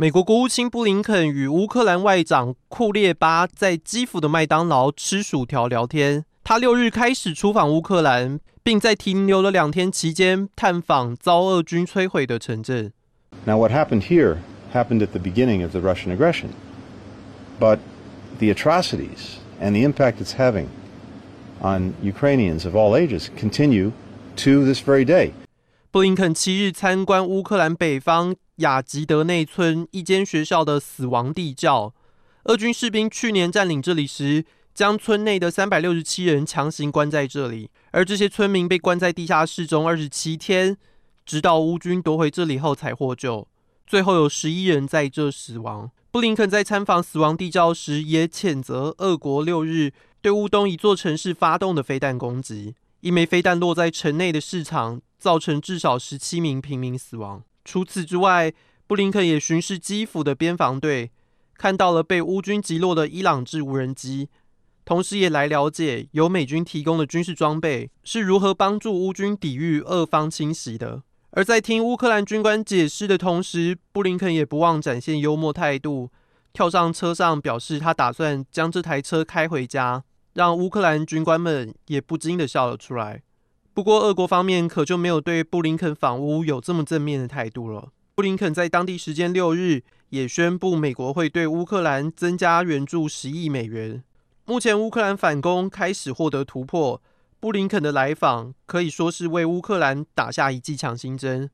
[0.00, 6.24] 美国国务卿布林肯与乌克兰外长库列巴在基辅的麦当劳吃薯条聊天。
[6.42, 12.94] 他六日开始出访乌克兰，并在停留了两天期间探访遭俄军摧毁的城镇。
[13.44, 14.38] Now, what happened here
[14.72, 16.52] happened at the beginning of the Russian aggression,
[17.58, 17.80] but
[18.38, 20.68] the atrocities and the impact it's having
[21.60, 23.92] on Ukrainians of all ages continue
[24.36, 25.32] to this very day.
[25.92, 31.92] 布林肯七日参观乌克兰北方雅吉德内村一间学校的死亡地窖。
[32.44, 40.76] 俄军士兵去年占领这里时，将村内的三百六十七人强行关在这里，而这些村民被关在地下室中二十七天，
[41.26, 43.48] 直到乌军夺回这里后才获救。
[43.84, 45.90] 最后有十一人在这死亡。
[46.12, 57.42] 布林肯在参访死亡地窖时，也谴责俄国六日对乌东一座城市发动的飞弹攻击，一枚飞弹落在城内的市场，造成至少十七名平民死亡。
[57.64, 58.52] 除此之外，
[58.86, 61.10] 布林肯也巡视基辅的边防队，
[61.54, 64.28] 看到了被乌军击落的伊朗制无人机。
[64.84, 71.02] 同时也来了解由美军提供的军事装备是如何帮助乌军抵御俄方侵袭的。
[71.30, 76.10] 而在听乌克兰军官解释的同时，布林肯也不忘展现幽默态度，
[76.52, 80.02] 跳上车上表示他打算将这台车开回家，
[80.32, 83.22] 让乌克兰军官们也不禁的笑了出来。
[83.72, 87.90] 不过，俄国方面可就没有对布林肯访乌有这么正面的态度了。
[88.14, 94.02] 布林肯在当地时间六日也宣布，美国会对乌克兰增加援助十亿美元。
[94.44, 97.00] 目前乌克兰反攻开始获得突破，
[97.38, 101.50] 布林肯的来访可以说是为乌克兰打下一剂强心针。